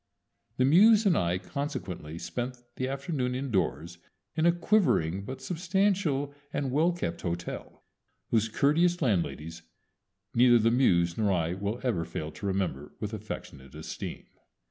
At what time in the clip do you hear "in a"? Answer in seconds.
4.35-4.51